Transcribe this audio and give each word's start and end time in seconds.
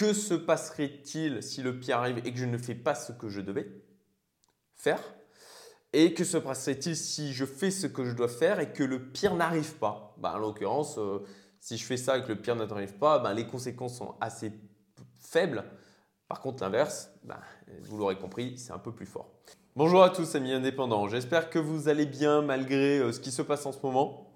que 0.00 0.14
se 0.14 0.32
passerait-il 0.32 1.42
si 1.42 1.60
le 1.60 1.78
pire 1.78 1.98
arrive 1.98 2.22
et 2.24 2.32
que 2.32 2.38
je 2.38 2.46
ne 2.46 2.56
fais 2.56 2.74
pas 2.74 2.94
ce 2.94 3.12
que 3.12 3.28
je 3.28 3.42
devais 3.42 3.70
faire? 4.74 4.98
Et 5.92 6.14
que 6.14 6.24
se 6.24 6.38
passerait-il 6.38 6.96
si 6.96 7.34
je 7.34 7.44
fais 7.44 7.70
ce 7.70 7.86
que 7.86 8.06
je 8.06 8.12
dois 8.12 8.28
faire 8.28 8.60
et 8.60 8.72
que 8.72 8.82
le 8.82 9.10
pire 9.10 9.34
n'arrive 9.34 9.74
pas? 9.74 10.16
Ben, 10.16 10.30
En 10.30 10.38
l'occurrence, 10.38 10.96
euh, 10.96 11.18
si 11.60 11.76
je 11.76 11.84
fais 11.84 11.98
ça 11.98 12.16
et 12.16 12.22
que 12.22 12.28
le 12.28 12.40
pire 12.40 12.56
n'arrive 12.56 12.94
pas, 12.94 13.18
ben, 13.18 13.34
les 13.34 13.46
conséquences 13.46 13.98
sont 13.98 14.14
assez 14.22 14.52
faibles. 15.18 15.64
Par 16.28 16.40
contre, 16.40 16.62
l'inverse, 16.62 17.10
ben, 17.22 17.38
vous 17.82 17.98
l'aurez 17.98 18.16
compris, 18.16 18.56
c'est 18.56 18.72
un 18.72 18.78
peu 18.78 18.92
plus 18.92 19.04
fort. 19.04 19.30
Bonjour 19.76 20.02
à 20.02 20.08
tous 20.08 20.34
amis 20.34 20.52
indépendants, 20.52 21.08
j'espère 21.08 21.50
que 21.50 21.58
vous 21.58 21.88
allez 21.88 22.06
bien 22.06 22.40
malgré 22.40 23.00
euh, 23.00 23.12
ce 23.12 23.20
qui 23.20 23.30
se 23.30 23.42
passe 23.42 23.66
en 23.66 23.72
ce 23.72 23.80
moment. 23.82 24.29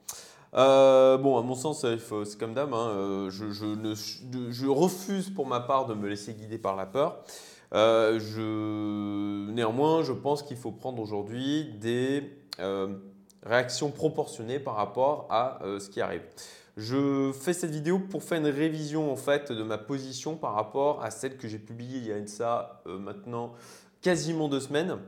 Euh, 0.56 1.18
bon, 1.18 1.38
à 1.38 1.42
mon 1.42 1.54
sens, 1.54 1.84
c'est 1.84 2.38
comme 2.38 2.54
d'hab, 2.54 2.72
hein, 2.72 2.88
euh, 2.90 3.30
je, 3.30 4.66
refuse 4.66 5.28
pour 5.30 5.46
ma 5.46 5.60
part 5.60 5.86
de 5.86 5.94
me 5.94 6.08
laisser 6.08 6.34
guider 6.34 6.58
par 6.58 6.74
la 6.76 6.86
peur. 6.86 7.24
néanmoins, 7.72 10.02
je 10.02 10.12
pense 10.12 10.42
qu'il 10.42 10.56
faut 10.56 10.70
prendre 10.70 11.02
aujourd'hui 11.02 11.72
des 11.80 12.30
réactions 13.42 13.90
proportionnées 13.90 14.60
par 14.60 14.76
rapport 14.76 15.26
à 15.30 15.58
ce 15.80 15.90
qui 15.90 16.00
arrive. 16.00 16.22
Je 16.76 17.30
fais 17.32 17.52
cette 17.52 17.70
vidéo 17.70 18.00
pour 18.00 18.24
faire 18.24 18.38
une 18.38 18.48
révision 18.48 19.12
en 19.12 19.16
fait 19.16 19.52
de 19.52 19.62
ma 19.62 19.78
position 19.78 20.34
par 20.34 20.54
rapport 20.54 21.04
à 21.04 21.12
celle 21.12 21.36
que 21.36 21.46
j'ai 21.46 21.58
publiée 21.58 21.98
il 21.98 22.08
y 22.08 22.12
a 22.12 22.20
de 22.20 22.26
ça 22.26 22.82
maintenant 22.86 23.52
quasiment 24.02 24.48
deux 24.48 24.60
semaines. 24.60 24.98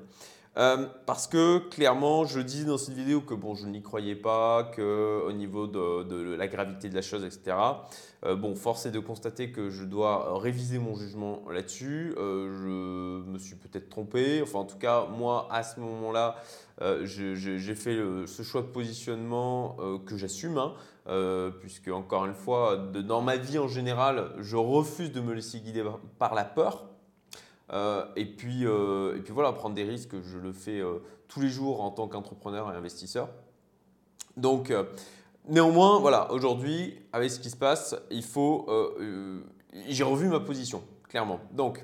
Euh, 0.58 0.86
parce 1.04 1.26
que 1.26 1.58
clairement, 1.68 2.24
je 2.24 2.40
dis 2.40 2.64
dans 2.64 2.78
cette 2.78 2.94
vidéo 2.94 3.20
que 3.20 3.34
bon, 3.34 3.54
je 3.54 3.66
n'y 3.66 3.82
croyais 3.82 4.14
pas, 4.14 4.64
qu'au 4.74 5.30
niveau 5.32 5.66
de, 5.66 6.34
la 6.34 6.48
gravité 6.48 6.88
de 6.88 6.94
la 6.94 7.02
chose, 7.02 7.24
etc. 7.24 7.56
Euh, 8.24 8.36
bon, 8.36 8.54
force 8.54 8.86
est 8.86 8.90
de 8.90 8.98
constater 8.98 9.52
que 9.52 9.68
je 9.68 9.84
dois 9.84 10.38
réviser 10.38 10.78
mon 10.78 10.94
jugement 10.94 11.42
là-dessus. 11.50 12.14
Euh, 12.16 13.22
je 13.24 13.30
me 13.30 13.38
suis 13.38 13.56
peut-être 13.56 13.90
trompé. 13.90 14.40
Enfin, 14.42 14.60
en 14.60 14.64
tout 14.64 14.78
cas, 14.78 15.06
moi, 15.06 15.46
à 15.50 15.62
ce 15.62 15.78
moment-là, 15.80 16.36
j'ai 17.02 17.74
fait 17.74 17.98
ce 18.26 18.42
choix 18.42 18.62
de 18.62 18.68
positionnement 18.68 19.76
que 20.06 20.16
j'assume. 20.16 20.58
Hein, 20.58 20.72
puisque 21.60 21.88
encore 21.88 22.24
une 22.24 22.34
fois, 22.34 22.76
dans 22.76 23.20
ma 23.20 23.36
vie 23.36 23.58
en 23.58 23.68
général, 23.68 24.32
je 24.38 24.56
refuse 24.56 25.12
de 25.12 25.20
me 25.20 25.34
laisser 25.34 25.60
guider 25.60 25.84
par 26.18 26.34
la 26.34 26.44
peur. 26.44 26.95
Euh, 27.72 28.04
et, 28.14 28.24
puis, 28.24 28.64
euh, 28.64 29.16
et 29.16 29.20
puis 29.20 29.32
voilà, 29.32 29.52
prendre 29.52 29.74
des 29.74 29.84
risques, 29.84 30.20
je 30.22 30.38
le 30.38 30.52
fais 30.52 30.80
euh, 30.80 30.98
tous 31.28 31.40
les 31.40 31.48
jours 31.48 31.82
en 31.82 31.90
tant 31.90 32.06
qu'entrepreneur 32.08 32.72
et 32.72 32.76
investisseur. 32.76 33.28
Donc, 34.36 34.72
néanmoins, 35.48 35.98
voilà, 35.98 36.30
aujourd'hui, 36.30 36.98
avec 37.12 37.30
ce 37.30 37.40
qui 37.40 37.48
se 37.48 37.56
passe, 37.56 37.96
il 38.10 38.22
faut. 38.22 38.68
J'ai 39.88 40.04
revu 40.04 40.28
ma 40.28 40.40
position, 40.40 40.82
clairement. 41.08 41.40
Donc, 41.52 41.82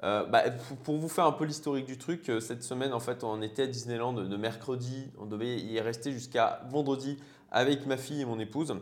bah, 0.00 0.44
pour 0.84 0.96
vous 0.96 1.08
faire 1.08 1.26
un 1.26 1.32
peu 1.32 1.44
l'historique 1.44 1.86
du 1.86 1.98
truc, 1.98 2.30
cette 2.40 2.62
semaine, 2.62 2.92
en 2.92 3.00
fait, 3.00 3.24
on 3.24 3.42
était 3.42 3.62
à 3.62 3.66
Disneyland 3.66 4.12
de 4.12 4.36
mercredi. 4.36 5.10
On 5.18 5.26
devait 5.26 5.58
y 5.58 5.80
rester 5.80 6.12
jusqu'à 6.12 6.62
vendredi 6.70 7.18
avec 7.50 7.86
ma 7.86 7.96
fille 7.96 8.20
et 8.20 8.24
mon 8.24 8.38
épouse. 8.38 8.74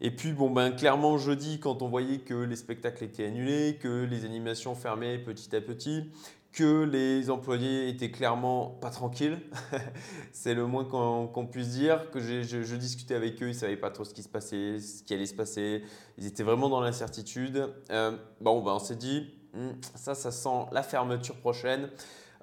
Et 0.00 0.10
puis, 0.10 0.32
bon, 0.32 0.50
ben, 0.50 0.70
clairement, 0.70 1.18
jeudi, 1.18 1.60
quand 1.60 1.82
on 1.82 1.88
voyait 1.88 2.18
que 2.18 2.34
les 2.34 2.56
spectacles 2.56 3.04
étaient 3.04 3.26
annulés, 3.26 3.78
que 3.80 4.04
les 4.04 4.24
animations 4.24 4.74
fermaient 4.74 5.18
petit 5.18 5.54
à 5.54 5.60
petit, 5.60 6.10
que 6.52 6.84
les 6.84 7.30
employés 7.30 7.88
étaient 7.88 8.10
clairement 8.10 8.78
pas 8.80 8.90
tranquilles, 8.90 9.38
c'est 10.32 10.54
le 10.54 10.66
moins 10.66 10.84
qu'on 10.84 11.46
puisse 11.46 11.68
dire, 11.68 12.10
que 12.10 12.18
je, 12.18 12.74
discutais 12.76 13.14
avec 13.14 13.42
eux, 13.42 13.46
ils 13.46 13.48
ne 13.48 13.52
savaient 13.52 13.76
pas 13.76 13.90
trop 13.90 14.04
ce 14.04 14.14
qui 14.14 14.22
se 14.22 14.28
passait, 14.28 14.80
ce 14.80 15.02
qui 15.02 15.12
allait 15.12 15.26
se 15.26 15.34
passer, 15.34 15.84
ils 16.16 16.26
étaient 16.26 16.42
vraiment 16.42 16.70
dans 16.70 16.80
l'incertitude. 16.80 17.68
Euh, 17.90 18.16
bon, 18.40 18.62
ben, 18.62 18.72
on 18.72 18.78
s'est 18.78 18.96
dit, 18.96 19.34
hmm, 19.52 19.72
ça, 19.94 20.14
ça 20.14 20.32
sent 20.32 20.66
la 20.72 20.82
fermeture 20.82 21.36
prochaine. 21.36 21.90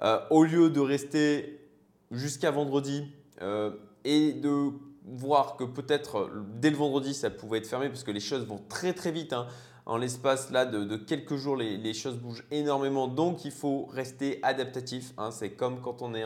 Euh, 0.04 0.20
au 0.30 0.44
lieu 0.44 0.70
de 0.70 0.80
rester 0.80 1.60
jusqu'à 2.12 2.52
vendredi 2.52 3.08
euh, 3.42 3.72
et 4.04 4.34
de 4.34 4.70
voir 5.08 5.56
que 5.56 5.64
peut-être 5.64 6.18
euh, 6.18 6.46
dès 6.56 6.70
le 6.70 6.76
vendredi, 6.78 7.14
ça 7.14 7.30
pouvait 7.30 7.60
être 7.60 7.68
fermé 7.68 7.90
parce 7.90 8.04
que 8.04 8.12
les 8.12 8.20
choses 8.20 8.46
vont 8.46 8.62
très 8.70 8.94
très 8.94 9.12
vite. 9.12 9.34
Hein. 9.34 9.48
En 9.86 9.96
l'espace 9.96 10.52
là 10.52 10.66
de, 10.66 10.98
quelques 10.98 11.38
jours, 11.38 11.56
les, 11.56 11.94
choses 11.94 12.18
bougent 12.18 12.44
énormément. 12.52 13.08
Donc, 13.08 13.46
il 13.46 13.52
faut 13.52 13.86
rester 13.86 14.40
adaptatif. 14.44 15.14
Hein. 15.18 15.32
C'est 15.32 15.52
comme 15.52 15.80
quand 15.80 16.02
on 16.02 16.14
est 16.14 16.26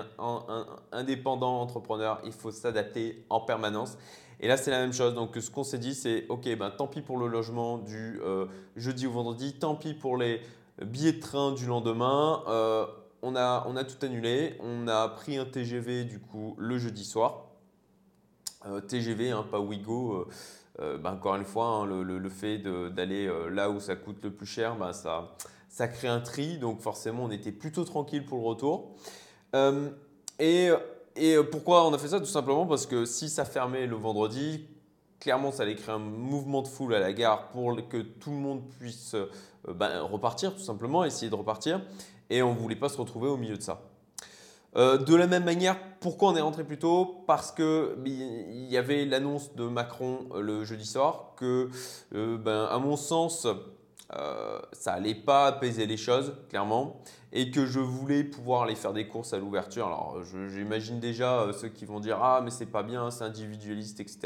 indépendant 0.92 1.62
entrepreneur, 1.62 2.20
il 2.26 2.32
faut 2.32 2.50
s'adapter 2.50 3.24
en 3.30 3.40
permanence. 3.40 4.00
Et 4.40 4.48
là, 4.48 4.58
c'est 4.58 4.72
la 4.72 4.80
même 4.80 4.94
chose. 4.94 5.14
Donc, 5.14 5.38
ce 5.40 5.52
qu'on 5.52 5.64
s'est 5.64 5.78
dit, 5.78 5.94
c'est 5.94 6.26
OK, 6.30 6.50
ben, 6.58 6.72
tant 6.72 6.88
pis 6.88 7.02
pour 7.02 7.20
le 7.20 7.28
logement 7.28 7.78
du 7.78 8.20
euh, 8.24 8.48
jeudi 8.76 9.06
au 9.06 9.12
vendredi, 9.12 9.54
tant 9.54 9.76
pis 9.76 9.94
pour 9.94 10.18
les 10.18 10.42
billets 10.84 11.14
de 11.14 11.20
train 11.20 11.52
du 11.52 11.68
lendemain. 11.68 12.44
Euh, 12.48 12.88
on, 13.22 13.36
a, 13.36 13.64
on 13.68 13.76
a 13.76 13.84
tout 13.84 14.04
annulé. 14.04 14.58
On 14.60 14.88
a 14.88 15.08
pris 15.10 15.38
un 15.38 15.46
TGV 15.46 16.06
du 16.06 16.20
coup 16.20 16.56
le 16.58 16.80
jeudi 16.80 17.06
soir. 17.06 17.51
Euh, 18.66 18.82
TGV, 18.82 19.32
hein, 19.32 19.46
pas 19.50 19.60
Wigo. 19.60 20.14
Euh, 20.14 20.28
euh, 20.80 20.98
bah, 20.98 21.14
encore 21.14 21.36
une 21.36 21.46
fois, 21.46 21.66
hein, 21.66 21.86
le, 21.86 22.30
fait 22.30 22.60
d'aller 22.60 23.30
là 23.52 23.70
où 23.70 23.80
ça 23.80 23.96
coûte 23.96 24.18
le 24.24 24.32
plus 24.32 24.46
cher, 24.46 24.76
bah, 24.76 24.94
ça, 24.94 25.36
ça 25.70 25.88
crée 25.88 26.08
un 26.08 26.22
tri. 26.22 26.58
Donc 26.58 26.80
forcément, 26.82 27.26
on 27.26 27.32
était 27.32 27.52
plutôt 27.52 27.84
tranquille 27.84 28.26
pour 28.26 28.40
le 28.40 28.46
retour. 28.46 28.96
et, 30.40 30.70
et 31.16 31.38
pourquoi 31.52 31.88
on 31.88 31.94
a 31.94 31.98
fait 31.98 32.08
ça? 32.08 32.20
Tout 32.20 32.26
simplement 32.26 32.66
parce 32.66 32.86
que 32.86 33.06
si 33.06 33.30
ça 33.30 33.46
fermait 33.46 33.86
le 33.86 33.96
vendredi, 33.96 34.66
clairement, 35.20 35.52
ça 35.52 35.64
allait 35.64 35.76
créer 35.76 35.94
un 35.94 36.00
mouvement 36.00 36.62
de 36.62 36.68
foule 36.68 36.96
à 36.96 37.00
la 37.00 37.14
gare 37.14 37.50
pour 37.50 37.76
que 37.90 37.98
tout 37.98 38.32
le 38.32 38.38
monde 38.38 38.62
puisse 38.80 39.16
bah, 39.68 40.02
repartir, 40.02 40.54
tout 40.56 40.62
simplement, 40.62 41.04
essayer 41.04 41.30
de 41.30 41.36
repartir. 41.36 41.82
Et 42.30 42.42
on 42.42 42.54
ne 42.54 42.60
voulait 42.60 42.78
pas 42.78 42.90
se 42.90 42.98
retrouver 42.98 43.28
au 43.28 43.38
milieu 43.38 43.58
de 43.58 43.62
ça. 43.62 43.91
Euh, 44.78 44.98
de 44.98 45.16
la 45.16 45.28
même 45.28 45.44
manière, 45.44 45.78
pourquoi 46.00 46.32
on 46.32 46.36
est 46.36 46.42
rentré 46.42 46.64
plus 46.64 46.80
tôt? 46.80 47.24
Parce 47.28 47.52
qu'il 47.52 48.68
y 48.70 48.78
avait 48.78 49.06
l'annonce 49.06 49.54
de 49.56 49.66
Macron 49.66 50.30
euh, 50.34 50.42
le 50.42 50.64
jeudi 50.64 50.86
soir 50.86 51.34
que, 51.36 51.70
euh, 52.16 52.38
ben, 52.38 52.68
à 52.72 52.80
mon 52.80 52.96
sens, 52.96 53.48
ça 54.74 54.92
n'allait 54.94 55.16
pas 55.16 55.48
apaiser 55.48 55.86
les 55.86 55.96
choses, 55.96 56.34
clairement, 56.50 57.02
et 57.32 57.50
que 57.50 57.66
je 57.66 57.80
voulais 57.80 58.26
pouvoir 58.26 58.64
aller 58.64 58.76
faire 58.76 58.92
des 58.92 59.08
courses 59.08 59.32
à 59.32 59.38
l'ouverture. 59.38 59.88
Alors, 59.88 60.20
j'imagine 60.50 61.00
déjà 61.00 61.48
ceux 61.54 61.70
qui 61.70 61.86
vont 61.86 62.02
dire 62.02 62.20
Ah, 62.22 62.42
mais 62.44 62.52
c'est 62.52 62.66
pas 62.66 62.84
bien, 62.84 63.10
c'est 63.10 63.24
individualiste, 63.24 64.02
etc. 64.02 64.20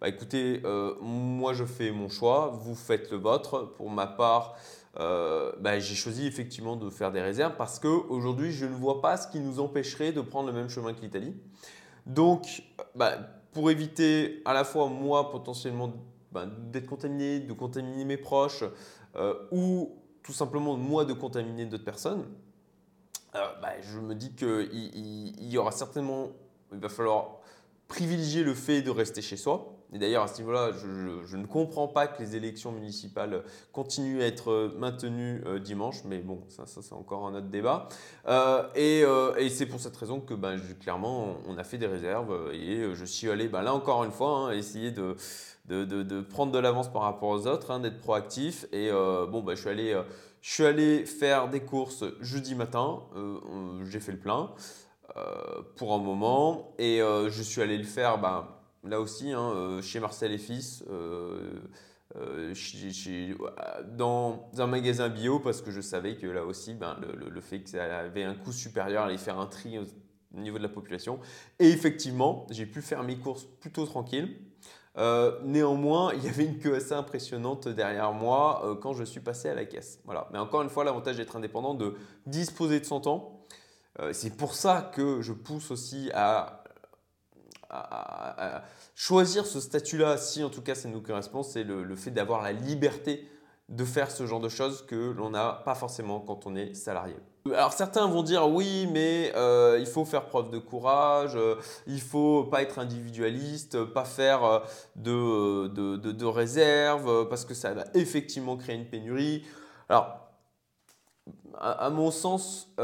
Bah, 0.00 0.08
écoutez, 0.08 0.62
moi 1.00 1.52
je 1.52 1.64
fais 1.64 1.92
mon 1.92 2.08
choix, 2.08 2.58
vous 2.60 2.74
faites 2.74 3.12
le 3.12 3.18
vôtre. 3.18 3.72
Pour 3.76 3.88
ma 3.88 4.08
part, 4.08 4.56
euh, 5.00 5.52
bah, 5.60 5.78
j'ai 5.78 5.94
choisi 5.94 6.26
effectivement 6.26 6.76
de 6.76 6.88
faire 6.88 7.10
des 7.10 7.20
réserves 7.20 7.56
parce 7.56 7.78
qu'aujourd'hui, 7.78 8.52
je 8.52 8.66
ne 8.66 8.74
vois 8.74 9.00
pas 9.00 9.16
ce 9.16 9.26
qui 9.28 9.40
nous 9.40 9.58
empêcherait 9.58 10.12
de 10.12 10.20
prendre 10.20 10.48
le 10.48 10.54
même 10.54 10.68
chemin 10.68 10.94
que 10.94 11.00
l'Italie. 11.00 11.34
Donc, 12.06 12.62
bah, 12.94 13.18
pour 13.52 13.70
éviter 13.70 14.42
à 14.44 14.52
la 14.52 14.64
fois 14.64 14.88
moi 14.88 15.30
potentiellement 15.30 15.92
bah, 16.32 16.46
d'être 16.46 16.86
contaminé, 16.86 17.40
de 17.40 17.52
contaminer 17.52 18.04
mes 18.04 18.16
proches 18.16 18.64
euh, 19.16 19.34
ou 19.50 19.96
tout 20.22 20.32
simplement 20.32 20.76
moi 20.76 21.04
de 21.04 21.12
contaminer 21.12 21.66
d'autres 21.66 21.84
personnes, 21.84 22.24
euh, 23.34 23.46
je 23.82 23.98
me 23.98 24.14
dis 24.14 24.32
qu'il 24.34 24.68
il 24.72 25.48
y 25.48 25.58
aura 25.58 25.72
certainement, 25.72 26.28
il 26.72 26.78
va 26.78 26.88
falloir 26.88 27.38
privilégier 27.88 28.44
le 28.44 28.54
fait 28.54 28.82
de 28.82 28.90
rester 28.90 29.22
chez 29.22 29.36
soi 29.36 29.74
et 29.94 29.98
d'ailleurs, 29.98 30.24
à 30.24 30.28
ce 30.28 30.38
niveau-là, 30.38 30.70
je, 30.72 31.36
ne 31.36 31.46
comprends 31.46 31.86
pas 31.86 32.08
que 32.08 32.20
les 32.20 32.34
élections 32.34 32.72
municipales 32.72 33.44
continuent 33.72 34.22
à 34.22 34.26
être 34.26 34.72
maintenues 34.76 35.40
euh, 35.46 35.60
dimanche, 35.60 36.02
mais 36.04 36.18
bon, 36.18 36.42
ça, 36.48 36.64
c'est 36.66 36.92
encore 36.92 37.26
un 37.28 37.34
autre 37.34 37.46
débat. 37.46 37.88
Euh, 38.26 38.64
euh, 38.76 39.36
et, 39.36 39.48
c'est 39.50 39.66
pour 39.66 39.78
cette 39.78 39.96
raison 39.96 40.20
que 40.20 40.34
ben, 40.34 40.58
clairement, 40.80 41.36
on 41.46 41.56
a 41.58 41.64
fait 41.64 41.78
des 41.78 41.86
réserves 41.86 42.52
et 42.52 42.92
je 42.92 43.04
suis 43.04 43.30
allé, 43.30 43.46
ben, 43.46 43.62
là 43.62 43.72
encore 43.72 44.02
une 44.02 44.10
fois, 44.10 44.48
hein, 44.48 44.50
essayer 44.50 44.90
de, 44.90 45.14
prendre 46.22 46.50
de 46.50 46.58
l'avance 46.58 46.92
par 46.92 47.02
rapport 47.02 47.28
aux 47.28 47.46
autres, 47.46 47.70
hein, 47.70 47.78
d'être 47.78 48.00
proactif. 48.00 48.66
Et 48.72 48.90
bon, 48.90 49.44
ben, 49.44 49.54
je, 49.54 49.60
suis 49.60 49.70
allé, 49.70 49.96
je 50.40 50.52
suis 50.52 50.64
allé 50.64 51.06
faire 51.06 51.48
des 51.48 51.60
courses 51.60 52.04
jeudi 52.20 52.56
matin, 52.56 53.00
j'ai 53.84 54.00
fait 54.00 54.12
le 54.12 54.18
plein 54.18 54.50
pour 55.76 55.94
un 55.94 55.98
moment, 55.98 56.74
et 56.78 56.98
je 56.98 57.42
suis 57.42 57.62
allé 57.62 57.78
le 57.78 57.84
faire. 57.84 58.18
Là 58.84 59.00
aussi, 59.00 59.32
hein, 59.32 59.52
euh, 59.54 59.82
chez 59.82 60.00
Marcel 60.00 60.32
et 60.32 60.38
Fils, 60.38 60.84
euh, 60.90 61.60
euh, 62.16 62.54
dans 63.96 64.50
un 64.58 64.66
magasin 64.66 65.08
bio, 65.08 65.40
parce 65.40 65.62
que 65.62 65.70
je 65.70 65.80
savais 65.80 66.16
que 66.16 66.26
là 66.26 66.44
aussi, 66.44 66.74
ben, 66.74 66.96
le, 67.16 67.40
fait 67.40 67.60
que 67.60 67.70
ça 67.70 67.98
avait 67.98 68.24
un 68.24 68.34
coût 68.34 68.52
supérieur 68.52 69.04
allait 69.04 69.18
faire 69.18 69.38
un 69.38 69.46
tri 69.46 69.78
au, 69.78 69.84
niveau 70.38 70.58
de 70.58 70.62
la 70.62 70.68
population. 70.68 71.18
Et 71.58 71.68
effectivement, 71.68 72.46
j'ai 72.50 72.66
pu 72.66 72.82
faire 72.82 73.02
mes 73.02 73.16
courses 73.16 73.46
plutôt 73.60 73.86
tranquille. 73.86 74.36
néanmoins, 75.44 76.12
il 76.14 76.24
y 76.24 76.28
avait 76.28 76.44
une 76.44 76.58
queue 76.58 76.74
assez 76.74 76.92
impressionnante 76.92 77.68
derrière 77.68 78.12
moi 78.12 78.78
quand 78.82 78.94
je 78.94 79.04
suis 79.04 79.20
passé 79.20 79.48
à 79.48 79.54
la 79.54 79.64
caisse. 79.64 80.00
Voilà. 80.04 80.28
Mais 80.32 80.38
encore 80.38 80.62
une 80.62 80.70
fois, 80.70 80.82
l'avantage 80.84 81.16
d'être 81.16 81.36
indépendant, 81.36 81.74
de 81.74 81.94
disposer 82.26 82.80
de 82.80 82.84
son 82.84 83.00
temps. 83.00 83.46
c'est 84.12 84.36
pour 84.36 84.54
ça 84.54 84.90
que 84.92 85.20
je 85.20 85.32
pousse 85.32 85.70
aussi 85.70 86.10
à 86.14 86.63
choisir 88.94 89.46
ce 89.46 89.60
statut-là, 89.60 90.16
si 90.16 90.44
en 90.44 90.50
tout 90.50 90.62
cas 90.62 90.74
ça 90.74 90.88
nous 90.88 91.00
correspond, 91.00 91.42
c'est 91.42 91.64
le, 91.64 91.96
fait 91.96 92.10
d'avoir 92.10 92.42
la 92.42 92.52
liberté 92.52 93.28
de 93.68 93.84
faire 93.84 94.10
ce 94.10 94.26
genre 94.26 94.40
de 94.40 94.48
choses 94.48 94.84
que 94.86 95.12
l'on 95.12 95.30
n'a 95.30 95.62
pas 95.64 95.74
forcément 95.74 96.20
quand 96.20 96.46
on 96.46 96.54
est 96.54 96.74
salarié. 96.74 97.16
Alors 97.52 97.74
certains 97.74 98.06
vont 98.06 98.22
dire 98.22 98.48
oui, 98.48 98.88
mais 98.90 99.30
euh, 99.36 99.76
il 99.78 99.86
faut 99.86 100.06
faire 100.06 100.26
preuve 100.26 100.50
de 100.50 100.58
courage, 100.58 101.32
euh, 101.36 101.56
il 101.86 102.00
faut 102.00 102.44
pas 102.44 102.62
être 102.62 102.78
individualiste, 102.78 103.84
pas 103.84 104.04
faire 104.04 104.44
euh, 104.44 104.60
de, 104.96 105.68
de, 105.68 105.96
de, 105.96 106.24
réserve 106.24 107.28
parce 107.28 107.44
que 107.44 107.52
ça 107.52 107.74
va 107.74 107.84
effectivement 107.92 108.56
créer 108.56 108.76
une 108.76 108.86
pénurie. 108.86 109.44
Alors, 109.90 110.20
à, 111.58 111.90
mon 111.90 112.10
sens, 112.10 112.74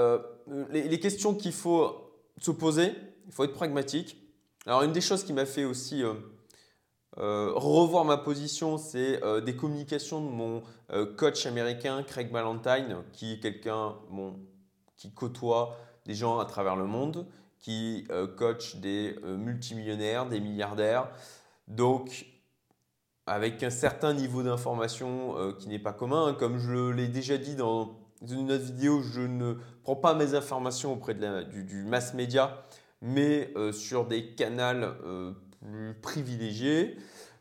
les, 0.71 1.01
questions 1.01 1.35
qu'il 1.35 1.53
faut 1.53 2.13
se 2.39 2.51
poser, 2.51 2.93
il 3.27 3.33
faut 3.33 3.45
être 3.45 3.55
pragmatique. 3.55 4.20
Alors 4.67 4.83
une 4.83 4.93
des 4.93 5.01
choses 5.01 5.25
qui 5.25 5.33
m'a 5.33 5.47
fait 5.47 5.65
aussi 5.65 6.05
euh, 7.19 7.53
revoir 7.55 8.05
ma 8.05 8.17
position, 8.17 8.79
c'est 8.79 9.23
euh, 9.25 9.41
des 9.41 9.57
communications 9.57 10.25
de 10.25 10.31
mon 10.31 10.63
euh, 10.93 11.07
coach 11.17 11.45
américain, 11.45 12.03
Craig 12.05 12.31
Ballantyne, 12.31 13.03
qui 13.13 13.33
est 13.33 13.41
quelqu'un 13.41 13.97
qui 14.97 15.13
côtoie 15.13 15.77
des 16.07 16.15
gens 16.15 16.39
à 16.39 16.45
travers 16.45 16.77
le 16.77 16.87
monde, 16.87 17.27
qui 17.59 18.07
coach 18.39 18.77
des 18.77 19.17
multimillionnaires, 19.23 20.27
des 20.27 20.41
milliardaires. 20.41 21.11
Donc, 21.69 22.27
avec 23.27 23.63
un 23.63 23.71
certain 23.71 24.15
niveau 24.15 24.43
d'information 24.43 25.55
qui 25.59 25.69
n'est 25.69 25.79
pas 25.79 25.93
commun. 25.93 26.35
Comme 26.39 26.59
je 26.59 26.91
l'ai 26.91 27.09
déjà 27.09 27.37
dit 27.37 27.57
dans 27.57 27.99
une 28.27 28.51
autre 28.51 28.65
vidéo, 28.65 29.03
je 29.03 29.21
ne 29.21 29.55
prends 29.83 29.97
pas 29.97 30.15
mes 30.15 30.35
informations 30.35 30.95
auprès 30.95 31.15
du, 31.15 31.65
du, 31.65 31.85
mass 31.85 32.15
média, 32.15 32.65
mais 33.03 33.53
sur 33.73 34.07
des 34.07 34.35
canaux 34.35 35.35
plus 35.61 35.95
privilégié. 36.01 36.97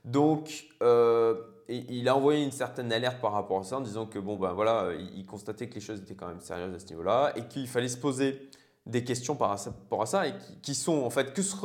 Donc, 0.05 0.67
euh, 0.81 1.35
il 1.67 2.07
a 2.07 2.15
envoyé 2.15 2.43
une 2.43 2.51
certaine 2.51 2.91
alerte 2.91 3.21
par 3.21 3.33
rapport 3.33 3.59
à 3.59 3.63
ça 3.63 3.77
en 3.77 3.81
disant 3.81 4.05
que 4.05 4.17
bon, 4.17 4.37
ben 4.37 4.53
voilà, 4.53 4.91
il 5.15 5.25
constatait 5.25 5.67
que 5.69 5.75
les 5.75 5.81
choses 5.81 5.99
étaient 5.99 6.15
quand 6.15 6.27
même 6.27 6.39
sérieuses 6.39 6.73
à 6.73 6.79
ce 6.79 6.87
niveau-là 6.87 7.33
et 7.35 7.47
qu'il 7.47 7.67
fallait 7.67 7.89
se 7.89 7.97
poser 7.97 8.49
des 8.85 9.03
questions 9.03 9.35
par 9.35 9.49
rapport 9.49 10.01
à 10.01 10.05
ça 10.05 10.27
et 10.27 10.33
qui 10.61 10.73
sont 10.73 11.03
en 11.03 11.09
fait 11.09 11.33
que 11.33 11.41
se 11.41 11.55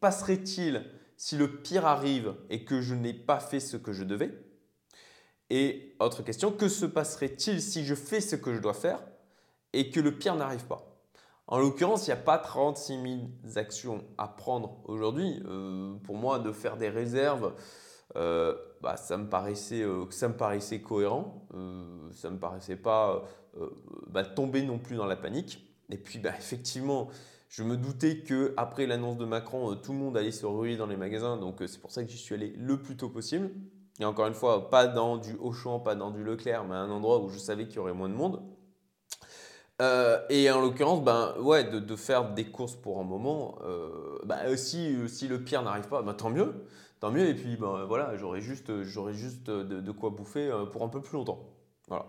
passerait-il 0.00 0.84
si 1.16 1.36
le 1.36 1.60
pire 1.60 1.86
arrive 1.86 2.34
et 2.50 2.64
que 2.64 2.80
je 2.80 2.94
n'ai 2.94 3.14
pas 3.14 3.38
fait 3.38 3.60
ce 3.60 3.76
que 3.76 3.92
je 3.92 4.02
devais? 4.02 4.32
Et 5.50 5.94
autre 6.00 6.22
question, 6.22 6.50
que 6.50 6.68
se 6.68 6.86
passerait-il 6.86 7.62
si 7.62 7.84
je 7.84 7.94
fais 7.94 8.20
ce 8.20 8.34
que 8.34 8.54
je 8.54 8.58
dois 8.58 8.74
faire 8.74 9.00
et 9.72 9.90
que 9.90 10.00
le 10.00 10.16
pire 10.16 10.34
n'arrive 10.34 10.64
pas? 10.64 10.93
En 11.46 11.58
l'occurrence, 11.58 12.06
il 12.06 12.10
n'y 12.10 12.14
a 12.14 12.22
pas 12.22 12.38
36 12.38 13.02
000 13.02 13.56
actions 13.56 14.04
à 14.16 14.28
prendre 14.28 14.78
aujourd'hui. 14.84 15.42
Euh, 15.46 15.94
pour 16.04 16.16
moi, 16.16 16.38
de 16.38 16.52
faire 16.52 16.78
des 16.78 16.88
réserves, 16.88 17.52
euh, 18.16 18.54
bah, 18.80 18.96
ça, 18.96 19.18
me 19.18 19.28
paraissait, 19.28 19.82
euh, 19.82 20.10
ça 20.10 20.28
me 20.28 20.36
paraissait 20.36 20.80
cohérent. 20.80 21.46
ça 22.12 22.28
ne 22.30 22.34
me 22.34 22.40
paraissait 22.40 22.76
pas 22.76 23.24
bah, 24.08 24.24
tomber 24.24 24.62
non 24.62 24.78
plus 24.78 24.96
dans 24.96 25.06
la 25.06 25.16
panique. 25.16 25.62
Et 25.90 25.98
puis, 25.98 26.18
bah, 26.18 26.32
effectivement, 26.36 27.08
je 27.48 27.62
me 27.62 27.76
doutais 27.76 28.20
qu'après 28.20 28.86
l'annonce 28.86 29.18
de 29.18 29.26
Macron, 29.26 29.76
tout 29.76 29.92
le 29.92 29.98
monde 29.98 30.16
allait 30.16 30.32
se 30.32 30.46
ruer 30.46 30.76
dans 30.76 30.86
les 30.86 30.96
magasins. 30.96 31.36
Donc, 31.36 31.62
c'est 31.66 31.80
pour 31.80 31.92
ça 31.92 32.02
que 32.04 32.10
j'y 32.10 32.16
suis 32.16 32.34
allé 32.34 32.54
le 32.56 32.80
plus 32.80 32.96
tôt 32.96 33.10
possible. 33.10 33.50
Et 34.00 34.06
encore 34.06 34.26
une 34.26 34.34
fois, 34.34 34.70
pas 34.70 34.86
dans 34.86 35.18
du 35.18 35.34
Auchan, 35.34 35.78
pas 35.78 35.94
dans 35.94 36.10
du 36.10 36.24
Leclerc, 36.24 36.64
mais 36.64 36.74
à 36.74 36.78
un 36.78 36.90
endroit 36.90 37.20
où 37.20 37.28
je 37.28 37.38
savais 37.38 37.66
qu'il 37.66 37.76
y 37.76 37.78
aurait 37.80 37.92
moins 37.92 38.08
de 38.08 38.14
monde. 38.14 38.42
Euh, 39.82 40.20
et 40.28 40.50
en 40.50 40.60
l'occurrence, 40.60 41.02
ben, 41.02 41.34
ouais, 41.40 41.64
de, 41.64 41.96
faire 41.96 42.32
des 42.32 42.44
courses 42.44 42.76
pour 42.76 43.00
un 43.00 43.04
moment, 43.04 43.58
euh, 43.64 44.18
ben, 44.24 44.56
si, 44.56 44.96
si, 45.08 45.26
le 45.26 45.42
pire 45.42 45.62
n'arrive 45.62 45.88
pas, 45.88 46.02
ben, 46.02 46.14
tant 46.14 46.30
mieux. 46.30 46.54
Tant 47.00 47.10
mieux. 47.10 47.28
Et 47.28 47.34
puis, 47.34 47.56
ben, 47.56 47.84
voilà, 47.84 48.16
j'aurai 48.16 48.40
juste, 48.40 48.82
juste 49.12 49.50
de, 49.50 49.92
quoi 49.92 50.10
bouffer 50.10 50.48
euh, 50.48 50.64
pour 50.66 50.82
un 50.84 50.88
peu 50.88 51.00
plus 51.00 51.16
longtemps. 51.16 51.50
Voilà. 51.88 52.06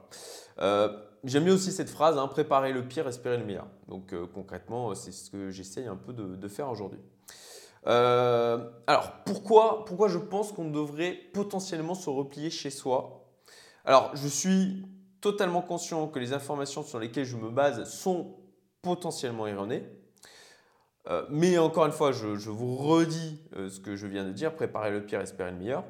J'aime 1.23 1.45
bien 1.45 1.55
aussi 1.55 1.71
cette 1.71 1.89
phrase, 1.89 2.19
hein, 2.19 2.27
préparer 2.27 2.71
le 2.71 2.87
pire, 2.87 3.07
espérer 3.07 3.37
le 3.37 3.45
meilleur. 3.45 3.67
Donc 3.87 4.13
concrètement, 4.33 4.93
c'est 4.93 5.11
ce 5.11 5.31
que 5.31 5.49
j'essaye 5.49 5.87
un 5.87 5.95
peu 5.95 6.13
de, 6.13 6.47
faire 6.47 6.69
aujourd'hui. 6.69 6.99
alors, 7.83 9.11
pourquoi, 9.25 9.85
pourquoi 9.85 10.07
je 10.07 10.19
pense 10.19 10.51
qu'on 10.51 10.69
devrait 10.69 11.17
potentiellement 11.33 11.95
se 11.95 12.11
replier 12.11 12.51
chez 12.51 12.69
soi? 12.69 13.25
Alors, 13.85 14.11
je 14.15 14.27
suis 14.27 14.85
totalement 15.25 15.63
conscient 15.63 16.07
que 16.07 16.19
les 16.19 16.33
informations 16.33 16.83
sur 16.83 16.99
lesquelles 16.99 17.25
je 17.25 17.35
me 17.35 17.49
base 17.49 17.89
sont 17.89 18.35
potentiellement 18.83 19.47
erronées. 19.47 19.83
Euh, 21.09 21.25
mais 21.31 21.57
encore 21.57 21.87
une 21.87 21.91
fois, 21.91 22.11
je, 22.11 22.27
vous 22.27 22.75
redis 22.75 23.39
euh, 23.55 23.67
ce 23.67 23.79
que 23.79 23.95
je 23.95 24.05
viens 24.05 24.23
de 24.23 24.31
dire, 24.31 24.53
préparer 24.53 24.91
le 24.91 25.03
pire, 25.03 25.21
espérer 25.21 25.49
le 25.49 25.57
meilleur. 25.57 25.83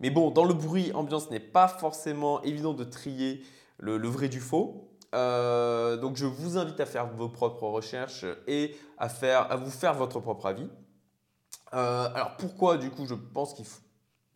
Mais 0.00 0.10
bon, 0.10 0.32
dans 0.32 0.44
le 0.44 0.54
bruit 0.54 0.90
ambiance, 0.92 1.26
ce 1.26 1.30
n'est 1.30 1.38
pas 1.38 1.68
forcément 1.68 2.42
évident 2.42 2.74
de 2.74 2.82
trier 2.82 3.44
le, 3.78 3.96
vrai 4.08 4.28
du 4.28 4.40
faux. 4.40 4.88
Euh, 5.14 5.96
donc 5.96 6.16
je 6.16 6.26
vous 6.26 6.58
invite 6.58 6.80
à 6.80 6.86
faire 6.86 7.06
vos 7.06 7.28
propres 7.28 7.68
recherches 7.68 8.24
et 8.48 8.74
à, 8.98 9.08
faire, 9.08 9.52
à 9.52 9.56
vous 9.56 9.70
faire 9.70 9.94
votre 9.94 10.18
propre 10.18 10.46
avis. 10.46 10.68
alors 11.70 12.36
pourquoi 12.38 12.76
du 12.76 12.90
coup 12.90 13.06
je 13.06 13.14
pense 13.14 13.54
qu'il 13.54 13.64
faut 13.64 13.82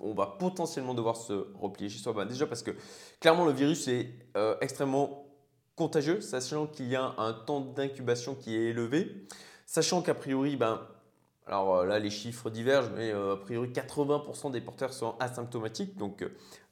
on 0.00 0.14
va 0.14 0.26
potentiellement 0.38 0.94
devoir 0.94 1.16
se 1.16 1.46
replier 1.54 1.88
chez 1.88 1.98
soi 1.98 2.24
Déjà 2.24 2.46
parce 2.46 2.62
que 2.62 2.72
clairement 3.20 3.44
le 3.44 3.52
virus 3.52 3.88
est 3.88 4.10
euh, 4.36 4.56
extrêmement 4.60 5.26
contagieux, 5.76 6.20
sachant 6.20 6.66
qu'il 6.66 6.88
y 6.88 6.96
a 6.96 7.14
un 7.18 7.32
temps 7.32 7.60
d'incubation 7.60 8.34
qui 8.34 8.54
est 8.54 8.70
élevé, 8.70 9.26
sachant 9.66 10.02
qu'a 10.02 10.14
priori, 10.14 10.56
ben, 10.56 10.80
alors 11.46 11.76
euh, 11.76 11.86
là 11.86 11.98
les 11.98 12.10
chiffres 12.10 12.50
divergent, 12.50 12.90
mais 12.94 13.10
euh, 13.10 13.34
a 13.34 13.36
priori 13.36 13.70
80% 13.70 14.52
des 14.52 14.60
porteurs 14.60 14.92
sont 14.92 15.16
asymptomatiques, 15.18 15.96
donc 15.96 16.22
y 16.22 16.26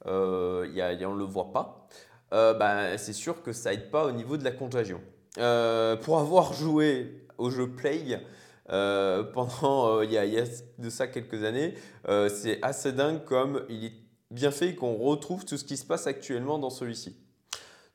on 0.05 1.13
ne 1.13 1.17
le 1.17 1.25
voit 1.25 1.51
pas. 1.51 1.87
Ben, 2.31 2.97
c'est 2.97 3.13
sûr 3.13 3.43
que 3.43 3.53
ça 3.53 3.73
aide 3.73 3.91
pas 3.91 4.05
au 4.05 4.11
niveau 4.11 4.37
de 4.37 4.43
la 4.43 4.51
contagion. 4.51 4.99
pour 5.35 6.19
avoir 6.19 6.53
joué 6.53 7.27
au 7.37 7.51
jeu 7.51 7.69
Play, 7.69 8.19
euh, 8.69 9.23
pendant 9.33 9.97
euh, 9.97 10.05
il, 10.05 10.11
y 10.11 10.17
a, 10.17 10.45
de 10.77 10.89
ça 10.89 11.07
quelques 11.07 11.43
années. 11.43 11.73
Euh, 12.07 12.29
c'est 12.29 12.61
assez 12.61 12.91
dingue 12.91 13.23
comme 13.23 13.65
il 13.69 13.85
est 13.85 13.93
bien 14.31 14.51
fait 14.51 14.75
qu'on 14.75 14.95
retrouve 14.95 15.45
tout 15.45 15.57
ce 15.57 15.63
qui 15.63 15.77
se 15.77 15.85
passe 15.85 16.07
actuellement 16.07 16.59
dans 16.59 16.69
celui-ci. 16.69 17.15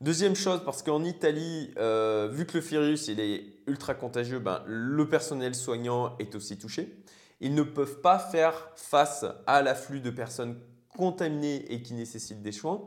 Deuxième 0.01 0.37
chose, 0.37 0.63
parce 0.65 0.85
qu'en 0.85 1.03
Italie, 1.03 1.69
vu 1.69 2.47
que 2.47 2.55
le 2.55 2.61
virus 2.61 3.09
est 3.09 3.43
ultra 3.67 3.95
contagieux, 3.95 4.39
ben, 4.39 4.63
le 4.65 5.09
personnel 5.09 5.57
soignant 5.57 6.17
est 6.21 6.37
aussi 6.37 6.57
touché. 6.57 7.03
Ils 7.41 7.53
ne 7.53 7.65
peuvent 7.65 8.01
pas 8.01 8.21
faire 8.21 8.71
face 8.77 9.25
à 9.49 9.61
l'afflux 9.61 10.01
de 10.01 10.11
personnes 10.11 10.61
contaminées 10.97 11.65
et 11.73 11.83
qui 11.83 11.95
nécessitent 11.95 12.43
des 12.43 12.53
soins. 12.53 12.81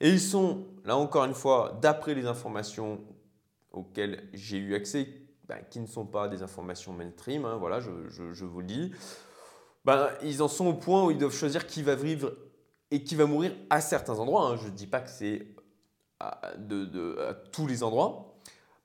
Et 0.00 0.10
ils 0.10 0.20
sont, 0.20 0.66
là 0.84 0.96
encore 0.96 1.24
une 1.24 1.34
fois, 1.34 1.78
d'après 1.82 2.14
les 2.14 2.26
informations 2.26 3.00
auxquelles 3.72 4.28
j'ai 4.32 4.58
eu 4.58 4.74
accès, 4.74 5.08
ben, 5.48 5.58
qui 5.70 5.80
ne 5.80 5.86
sont 5.86 6.06
pas 6.06 6.28
des 6.28 6.42
informations 6.42 6.92
mainstream, 6.92 7.44
hein, 7.44 7.56
voilà, 7.56 7.80
je, 7.80 8.44
vous 8.44 8.60
le 8.60 8.66
dis, 8.66 8.92
ben, 9.84 10.08
ils 10.22 10.42
en 10.42 10.48
sont 10.48 10.66
au 10.66 10.74
point 10.74 11.04
où 11.04 11.10
ils 11.10 11.18
doivent 11.18 11.34
choisir 11.34 11.66
qui 11.66 11.82
va 11.82 11.94
vivre 11.94 12.32
et 12.90 13.04
qui 13.04 13.14
va 13.14 13.26
mourir 13.26 13.52
à 13.70 13.80
certains 13.80 14.18
endroits. 14.18 14.48
Hein. 14.48 14.56
Je 14.56 14.66
ne 14.66 14.72
dis 14.72 14.86
pas 14.86 15.00
que 15.00 15.10
c'est 15.10 15.46
à, 16.20 16.52
de, 16.58 17.36
tous 17.52 17.66
les 17.66 17.82
endroits, 17.82 18.36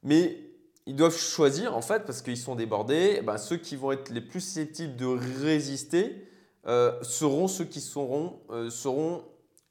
mais 0.03 0.37
ils 0.85 0.95
doivent 0.95 1.17
choisir 1.17 1.75
en 1.75 1.81
fait 1.81 2.05
parce 2.05 2.21
qu'ils 2.21 2.37
sont 2.37 2.55
débordés. 2.55 3.21
Ben, 3.21 3.37
ceux 3.37 3.57
qui 3.57 3.75
vont 3.75 3.91
être 3.91 4.09
les 4.09 4.21
plus 4.21 4.41
susceptibles 4.41 4.95
de 4.95 5.05
résister 5.05 6.27
euh, 6.67 7.01
seront 7.01 7.47
ceux 7.47 7.65
qui 7.65 7.81
seront, 7.81 8.39
euh, 8.51 8.69
seront, 8.69 9.23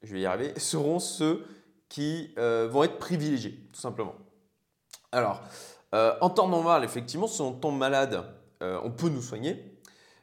je 0.03 0.13
vais 0.13 0.21
y 0.21 0.25
arriver, 0.25 0.59
seront 0.59 0.99
ceux 0.99 1.45
qui 1.87 2.33
euh, 2.37 2.67
vont 2.69 2.83
être 2.83 2.97
privilégiés, 2.97 3.57
tout 3.71 3.79
simplement. 3.79 4.15
Alors, 5.11 5.41
euh, 5.93 6.13
en 6.21 6.29
temps 6.29 6.47
normal, 6.47 6.83
effectivement, 6.83 7.27
si 7.27 7.41
on 7.41 7.53
tombe 7.53 7.77
malade, 7.77 8.23
euh, 8.61 8.79
on 8.83 8.91
peut 8.91 9.09
nous 9.09 9.21
soigner. 9.21 9.77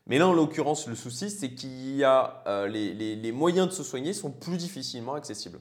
Mais 0.07 0.19
là, 0.19 0.27
en 0.27 0.33
l'occurrence, 0.33 0.87
le 0.87 0.95
souci, 0.95 1.31
c'est 1.31 1.55
qu'il 1.55 1.97
y 1.97 2.05
a 2.05 2.43
euh, 2.47 2.67
les, 2.67 3.33
moyens 3.33 3.69
de 3.69 3.73
se 3.73 3.83
soigner 3.83 4.15
sont 4.15 4.31
plus 4.31 4.57
difficilement 4.57 5.15
accessibles. 5.15 5.61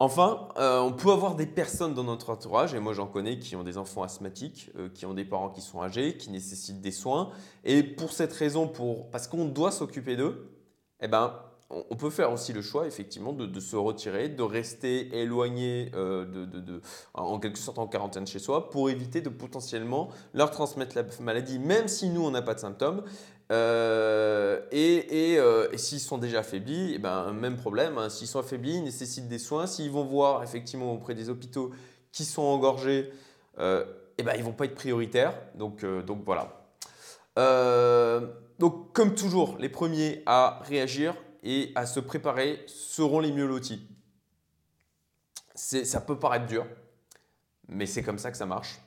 Enfin, 0.00 0.48
on 0.56 0.92
peut 0.92 1.10
avoir 1.12 1.34
des 1.34 1.46
personnes 1.46 1.94
dans 1.94 2.04
notre 2.04 2.30
entourage, 2.30 2.74
et 2.74 2.80
moi 2.80 2.92
j'en 2.92 3.06
connais 3.06 3.38
qui 3.38 3.54
ont 3.54 3.62
des 3.62 3.78
enfants 3.78 4.02
asthmatiques, 4.02 4.70
qui 4.92 5.06
ont 5.06 5.14
des 5.14 5.24
parents 5.24 5.50
qui 5.50 5.60
sont 5.60 5.80
âgés, 5.80 6.16
qui 6.16 6.30
nécessitent 6.30 6.80
des 6.80 6.90
soins, 6.90 7.30
et 7.62 7.82
pour 7.84 8.12
cette 8.12 8.32
raison, 8.32 8.70
parce 9.12 9.28
qu'on 9.28 9.46
doit 9.46 9.70
s'occuper 9.70 10.16
d'eux, 10.16 10.50
eh 11.00 11.06
ben, 11.06 11.32
on 11.90 11.96
peut 11.96 12.10
faire 12.10 12.32
aussi 12.32 12.52
le 12.52 12.62
choix, 12.62 12.86
effectivement, 12.86 13.32
de, 13.32 13.60
se 13.60 13.76
retirer, 13.76 14.28
de 14.28 14.42
rester 14.42 15.18
éloigné, 15.20 15.90
euh, 15.94 16.24
de, 16.24 16.80
en 17.14 17.38
quelque 17.38 17.58
sorte 17.58 17.78
en 17.78 17.86
quarantaine 17.86 18.26
chez 18.26 18.38
soi, 18.38 18.70
pour 18.70 18.90
éviter 18.90 19.20
de 19.20 19.28
potentiellement 19.28 20.08
leur 20.34 20.50
transmettre 20.50 20.96
la 20.96 21.04
maladie, 21.20 21.58
même 21.58 21.88
si 21.88 22.08
nous, 22.10 22.24
on 22.24 22.30
n'a 22.30 22.42
pas 22.42 22.54
de 22.54 22.60
symptômes. 22.60 23.02
Euh, 23.52 24.60
euh, 24.72 25.68
et, 25.72 25.78
s'ils 25.78 26.00
sont 26.00 26.18
déjà 26.18 26.40
affaiblis, 26.40 26.92
eh 26.94 26.98
ben, 26.98 27.32
même 27.32 27.56
problème. 27.56 27.98
Hein. 27.98 28.08
s'ils 28.08 28.28
sont 28.28 28.38
affaiblis, 28.38 28.76
ils 28.76 28.84
nécessitent 28.84 29.28
des 29.28 29.38
soins. 29.38 29.66
S'ils 29.66 29.90
vont 29.90 30.04
voir, 30.04 30.42
effectivement, 30.42 30.92
auprès 30.92 31.14
des 31.14 31.28
hôpitaux 31.28 31.70
qui 32.12 32.24
sont 32.24 32.42
engorgés, 32.42 33.10
eh 33.58 34.22
ben, 34.22 34.32
ils 34.34 34.40
ne 34.40 34.44
vont 34.44 34.52
pas 34.52 34.66
être 34.66 34.74
prioritaires. 34.74 35.34
Donc, 35.56 35.84
donc 35.84 36.22
voilà. 36.24 36.66
donc, 38.58 38.92
comme 38.92 39.14
toujours, 39.14 39.56
les 39.58 39.68
premiers 39.68 40.22
à 40.26 40.62
réagir, 40.64 41.14
et 41.44 41.70
à 41.74 41.86
se 41.86 42.00
préparer 42.00 42.64
seront 42.66 43.20
les 43.20 43.30
mieux 43.30 43.46
lotis. 43.46 43.86
ça 45.54 46.00
peut 46.00 46.18
paraître 46.18 46.46
dur, 46.46 46.66
mais 47.68 47.86
c'est 47.86 48.02
comme 48.02 48.18
ça 48.18 48.30
que 48.30 48.36
ça 48.36 48.46
marche. 48.46 48.80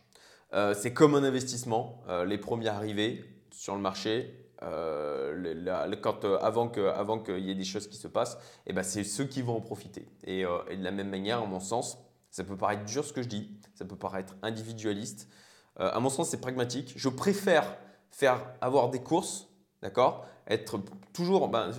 Euh, 0.54 0.74
c'est 0.74 0.94
comme 0.94 1.16
un 1.16 1.24
investissement. 1.24 2.02
Euh, 2.10 2.26
les 2.26 2.38
premiers 2.38 2.70
arrivés 2.70 3.24
sur 3.52 3.76
le 3.76 3.82
marché, 3.82 4.50
euh, 4.64 5.96
quand, 6.02 6.26
avant 6.26 6.70
qu'il 6.70 7.40
y 7.40 7.52
ait 7.52 7.56
des 7.56 7.64
choses 7.64 7.88
qui 7.88 7.98
se 7.98 8.08
passent, 8.08 8.38
eh 8.66 8.74
ben, 8.74 8.84
c'est 8.84 9.04
ceux 9.04 9.26
qui 9.26 9.42
vont 9.42 9.58
en 9.58 9.62
profiter. 9.62 10.08
Et, 10.24 10.42
et, 10.42 10.78
de 10.78 10.84
la 10.84 10.92
même 10.92 11.10
manière, 11.10 11.40
à 11.40 11.46
mon 11.46 11.60
sens, 11.60 12.00
ça 12.32 12.44
peut 12.44 12.58
paraître 12.58 12.86
dur 12.86 13.06
ce 13.06 13.14
que 13.14 13.22
je 13.22 13.28
dis, 13.28 13.52
ça 13.76 13.86
peut 13.86 13.96
paraître 13.96 14.36
individualiste. 14.42 15.30
à 15.78 16.00
mon 16.00 16.10
sens, 16.10 16.30
c'est 16.30 16.42
pragmatique. 16.42 16.94
Je 16.96 17.10
préfère 17.10 17.78
faire 18.10 18.52
avoir 18.62 18.90
des 18.90 19.02
courses, 19.02 19.48
d'accord? 19.82 20.26
Être 20.48 20.80
toujours, 21.14 21.50
ben, 21.50 21.72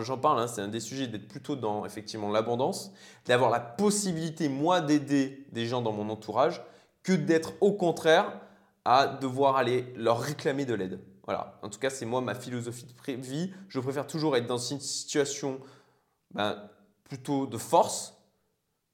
j'en 0.00 0.18
parle, 0.18 0.40
hein, 0.40 0.48
c'est 0.48 0.60
un 0.60 0.68
des 0.68 0.80
sujets 0.80 1.06
d'être 1.06 1.28
plutôt 1.28 1.56
dans 1.56 1.86
effectivement 1.86 2.30
l'abondance, 2.30 2.92
d'avoir 3.24 3.50
la 3.50 3.60
possibilité, 3.60 4.48
moi, 4.48 4.80
d'aider 4.80 5.46
des 5.52 5.66
gens 5.66 5.80
dans 5.80 5.92
mon 5.92 6.10
entourage 6.10 6.62
que 7.02 7.12
d'être 7.12 7.54
au 7.60 7.72
contraire 7.72 8.40
à 8.84 9.06
devoir 9.06 9.56
aller 9.56 9.92
leur 9.96 10.20
réclamer 10.20 10.64
de 10.64 10.74
l'aide. 10.74 11.00
Voilà, 11.24 11.58
en 11.62 11.68
tout 11.68 11.78
cas, 11.78 11.90
c'est 11.90 12.06
moi 12.06 12.20
ma 12.20 12.34
philosophie 12.34 12.86
de 12.86 13.12
vie. 13.14 13.52
Je 13.68 13.80
préfère 13.80 14.06
toujours 14.06 14.36
être 14.36 14.46
dans 14.46 14.58
une 14.58 14.80
situation 14.80 15.60
ben, 16.32 16.56
plutôt 17.04 17.46
de 17.46 17.58
force 17.58 18.14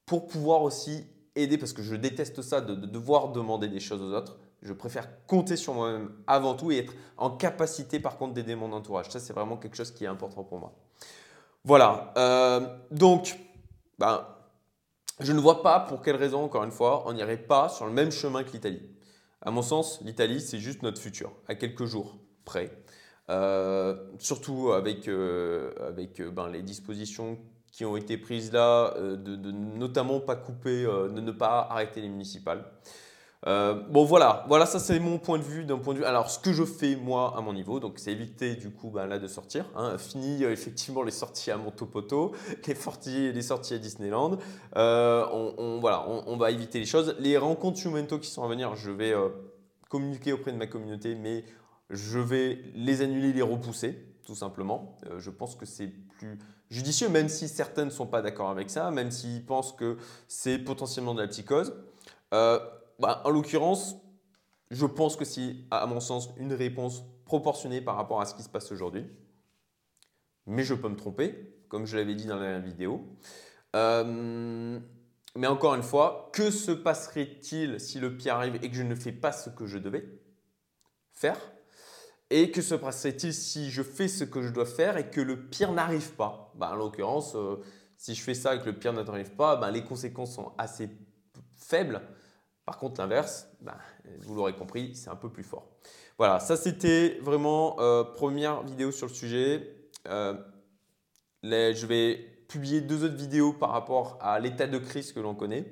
pour 0.06 0.26
pouvoir 0.26 0.62
aussi 0.62 1.06
aider, 1.34 1.58
parce 1.58 1.72
que 1.72 1.82
je 1.82 1.94
déteste 1.94 2.42
ça 2.42 2.60
de, 2.60 2.74
devoir 2.74 3.28
demander 3.32 3.68
des 3.68 3.80
choses 3.80 4.02
aux 4.02 4.14
autres. 4.14 4.38
Je 4.62 4.72
préfère 4.72 5.08
compter 5.26 5.56
sur 5.56 5.74
moi-même 5.74 6.12
avant 6.26 6.54
tout 6.54 6.70
et 6.70 6.78
être 6.78 6.94
en 7.16 7.30
capacité 7.30 7.98
par 7.98 8.16
contre 8.16 8.34
d'aider 8.34 8.54
mon 8.54 8.72
entourage. 8.72 9.10
Ça, 9.10 9.18
c'est 9.18 9.32
vraiment 9.32 9.56
quelque 9.56 9.76
chose 9.76 9.90
qui 9.90 10.04
est 10.04 10.08
important 10.08 10.44
pour 10.44 10.58
moi. 10.58 10.72
Voilà, 11.64 12.12
euh, 12.16 12.78
donc, 12.90 13.38
ben, 13.98 14.26
je 15.20 15.32
ne 15.32 15.40
vois 15.40 15.62
pas 15.62 15.80
pour 15.80 16.02
quelle 16.02 16.16
raison, 16.16 16.44
encore 16.44 16.64
une 16.64 16.72
fois, 16.72 17.04
on 17.06 17.12
n'irait 17.12 17.36
pas 17.36 17.68
sur 17.68 17.86
le 17.86 17.92
même 17.92 18.10
chemin 18.10 18.42
que 18.42 18.52
l'Italie. 18.52 18.82
À 19.40 19.50
mon 19.50 19.62
sens, 19.62 20.00
l'Italie, 20.02 20.40
c'est 20.40 20.58
juste 20.58 20.82
notre 20.82 21.00
futur, 21.00 21.32
à 21.48 21.54
quelques 21.54 21.84
jours 21.84 22.18
près. 22.44 22.84
Euh, 23.30 23.96
surtout 24.18 24.72
avec, 24.72 25.06
euh, 25.08 25.72
ben, 26.32 26.48
les 26.48 26.62
dispositions 26.62 27.38
qui 27.70 27.84
ont 27.84 27.96
été 27.96 28.18
prises 28.18 28.52
là, 28.52 28.94
de, 28.98 29.16
de, 29.16 29.50
notamment 29.50 30.20
pas 30.20 30.36
couper, 30.36 30.82
de 30.84 31.20
ne 31.20 31.32
pas 31.32 31.66
arrêter 31.70 32.00
les 32.00 32.08
municipales. 32.08 32.64
Euh, 33.48 33.74
bon 33.74 34.04
voilà, 34.04 34.44
voilà 34.46 34.66
ça 34.66 34.78
c'est 34.78 35.00
mon 35.00 35.18
point 35.18 35.36
de 35.36 35.42
vue 35.42 35.64
d'un 35.64 35.78
point 35.78 35.94
de 35.94 35.98
vue. 35.98 36.04
Alors 36.04 36.30
ce 36.30 36.38
que 36.38 36.52
je 36.52 36.64
fais 36.64 36.94
moi 36.94 37.34
à 37.36 37.40
mon 37.40 37.52
niveau, 37.52 37.80
donc 37.80 37.94
c'est 37.98 38.12
éviter 38.12 38.54
du 38.54 38.70
coup 38.70 38.90
ben, 38.90 39.06
là 39.06 39.18
de 39.18 39.26
sortir. 39.26 39.66
Hein. 39.74 39.98
Fini 39.98 40.44
euh, 40.44 40.52
effectivement 40.52 41.02
les 41.02 41.10
sorties 41.10 41.50
à 41.50 41.56
Montopoto, 41.56 42.32
les 42.66 43.32
les 43.32 43.42
sorties 43.42 43.74
à 43.74 43.78
Disneyland. 43.78 44.38
Euh, 44.76 45.26
on, 45.32 45.80
voilà, 45.80 46.08
on, 46.08 46.36
va 46.36 46.52
éviter 46.52 46.78
les 46.78 46.86
choses. 46.86 47.16
Les 47.18 47.36
rencontres 47.36 47.84
Humento 47.84 48.18
qui 48.18 48.30
sont 48.30 48.44
à 48.44 48.48
venir, 48.48 48.76
je 48.76 48.90
vais 48.90 49.12
communiquer 49.88 50.32
auprès 50.32 50.52
de 50.52 50.56
ma 50.56 50.66
communauté, 50.68 51.16
mais 51.16 51.44
je 51.90 52.20
vais 52.20 52.60
les 52.74 53.02
annuler, 53.02 53.32
les 53.32 53.42
repousser 53.42 54.06
tout 54.24 54.36
simplement. 54.36 54.96
je 55.18 55.30
pense 55.30 55.56
que 55.56 55.66
c'est 55.66 55.88
plus 55.88 56.38
judicieux, 56.70 57.08
même 57.08 57.28
si 57.28 57.48
certains 57.48 57.84
ne 57.84 57.90
sont 57.90 58.06
pas 58.06 58.22
d'accord 58.22 58.50
avec 58.50 58.70
ça, 58.70 58.92
même 58.92 59.10
s'ils 59.10 59.44
pensent 59.44 59.72
que 59.72 59.96
c'est 60.28 60.58
potentiellement 60.58 61.14
de 61.14 61.22
la 61.22 61.28
psychose. 61.28 61.74
Bah, 63.02 63.20
en 63.24 63.30
l'occurrence, 63.30 63.96
je 64.70 64.86
pense 64.86 65.16
que 65.16 65.24
c'est, 65.24 65.56
à 65.72 65.86
mon 65.86 65.98
sens, 65.98 66.28
une 66.36 66.52
réponse 66.52 67.02
proportionnée 67.24 67.80
par 67.80 67.96
rapport 67.96 68.20
à 68.20 68.26
ce 68.26 68.34
qui 68.36 68.44
se 68.44 68.48
passe 68.48 68.70
aujourd'hui. 68.70 69.04
Mais 70.46 70.62
je 70.62 70.72
peux 70.72 70.88
me 70.88 70.94
tromper, 70.94 71.52
comme 71.68 71.84
je 71.84 71.96
l'avais 71.96 72.14
dit 72.14 72.26
dans 72.26 72.38
la 72.38 72.60
vidéo. 72.60 73.04
Euh, 73.74 74.78
mais 75.34 75.48
encore 75.48 75.74
une 75.74 75.82
fois, 75.82 76.30
que 76.32 76.52
se 76.52 76.70
passerait-il 76.70 77.80
si 77.80 77.98
le 77.98 78.16
pire 78.16 78.36
arrive 78.36 78.60
et 78.62 78.70
que 78.70 78.76
je 78.76 78.84
ne 78.84 78.94
fais 78.94 79.10
pas 79.10 79.32
ce 79.32 79.50
que 79.50 79.66
je 79.66 79.78
devais 79.78 80.08
faire? 81.12 81.38
Et 82.30 82.52
que 82.52 82.62
se 82.62 82.76
passerait-il 82.76 83.34
si 83.34 83.68
je 83.72 83.82
fais 83.82 84.06
ce 84.06 84.22
que 84.22 84.42
je 84.42 84.50
dois 84.50 84.64
faire 84.64 84.96
et 84.96 85.10
que 85.10 85.20
le 85.20 85.48
pire 85.48 85.72
n'arrive 85.72 86.12
pas? 86.12 86.52
Bah, 86.54 86.70
En 86.70 86.76
l'occurrence, 86.76 87.34
euh, 87.34 87.56
si 87.96 88.14
je 88.14 88.22
fais 88.22 88.34
ça 88.34 88.54
et 88.54 88.60
que 88.60 88.66
le 88.66 88.78
pire 88.78 88.92
n'arrive 88.92 89.32
pas, 89.32 89.56
bah, 89.56 89.72
les 89.72 89.82
conséquences 89.82 90.36
sont 90.36 90.52
assez 90.56 90.88
faibles. 91.56 92.00
Par 92.64 92.78
contre, 92.78 93.00
l'inverse, 93.00 93.48
ben, 93.60 93.76
vous 94.20 94.34
l'aurez 94.34 94.54
compris, 94.54 94.94
c'est 94.94 95.10
un 95.10 95.16
peu 95.16 95.28
plus 95.28 95.42
fort. 95.42 95.66
Voilà, 96.18 96.38
ça 96.38 96.56
c'était 96.56 97.18
vraiment 97.20 97.80
euh, 97.80 98.04
première 98.04 98.62
vidéo 98.62 98.92
sur 98.92 99.08
le 99.08 99.12
sujet. 99.12 99.74
Euh, 100.06 100.34
je 101.42 101.86
vais 101.86 102.14
publier 102.48 102.80
deux 102.80 103.04
autres 103.04 103.16
vidéos 103.16 103.52
par 103.52 103.70
rapport 103.70 104.18
à 104.20 104.38
l'état 104.38 104.66
de 104.66 104.78
crise 104.78 105.12
que 105.12 105.20
l'on 105.20 105.34
connaît. 105.34 105.64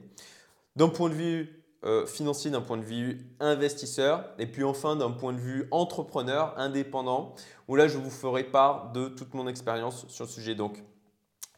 D'un 0.76 0.88
point 0.88 1.08
de 1.08 1.14
vue 1.14 1.64
euh, 1.84 2.06
financier, 2.06 2.50
d'un 2.50 2.60
point 2.60 2.78
de 2.78 2.84
vue 2.84 3.18
investisseur, 3.38 4.34
et 4.38 4.46
puis 4.46 4.64
enfin 4.64 4.96
d'un 4.96 5.10
point 5.10 5.32
de 5.32 5.38
vue 5.38 5.68
entrepreneur, 5.70 6.52
indépendant, 6.58 7.34
où 7.68 7.76
là 7.76 7.86
je 7.86 7.98
vous 7.98 8.10
ferai 8.10 8.44
part 8.44 8.92
de 8.92 9.08
toute 9.08 9.34
mon 9.34 9.46
expérience 9.46 10.06
sur 10.08 10.24
le 10.24 10.30
sujet. 10.30 10.54
Donc, 10.54 10.82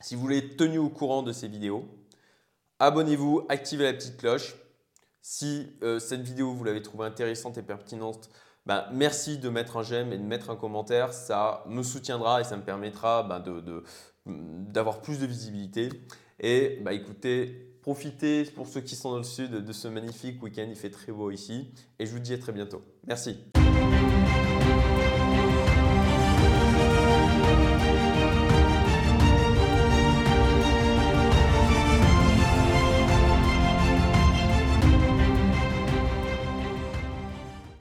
si 0.01 0.15
vous 0.15 0.21
voulez 0.21 0.39
être 0.39 0.57
tenu 0.57 0.79
au 0.79 0.91
courant 0.91 1.23
de 1.23 1.33
ces 1.33 1.49
vidéos, 1.49 1.89
abonnez-vous, 2.79 3.47
activez 3.49 3.85
la 3.85 3.93
petite 3.95 4.17
cloche 4.17 4.57
si 5.23 5.73
euh, 5.83 6.00
cette 6.00 6.23
vidéo, 6.23 6.52
vous 6.52 6.64
l'avez 6.64 6.83
trouvée 6.83 7.07
intéressante 7.07 7.57
et 7.57 7.62
pertinente, 7.62 8.29
ben, 8.67 8.85
merci 8.93 9.38
de 9.38 9.49
mettre 9.49 9.76
un 9.76 9.83
j'aime 9.83 10.12
et 10.12 10.19
de 10.19 10.25
mettre 10.25 10.50
un 10.50 10.57
commentaire. 10.57 11.12
Ça 11.12 11.64
me 11.67 11.83
soutiendra 11.83 12.41
et 12.41 12.45
ça 12.45 12.57
me 12.57 12.62
permettra 12.62 13.23
ben, 13.23 13.43
d'avoir 14.26 15.00
plus 15.00 15.19
de 15.19 15.26
visibilité. 15.26 15.88
Et 16.41 16.81
bah, 16.83 16.93
écoutez, 16.93 17.76
profitez 17.83 18.45
pour 18.45 18.67
ceux 18.67 18.81
qui 18.81 18.97
sont 18.97 19.12
dans 19.12 19.19
le 19.19 19.25
sud 19.25 19.52
de 19.52 19.73
ce 19.73 19.88
magnifique 19.88 20.43
week-end. 20.43 20.67
Il 20.69 20.76
fait 20.76 20.91
très 20.91 21.12
beau 21.12 21.31
ici. 21.31 21.73
Et 21.99 22.07
je 22.07 22.12
vous 22.12 22.21
dis 22.21 22.35
à 22.35 22.38
très 22.38 22.52
bientôt. 22.52 22.83
Merci. 23.07 23.38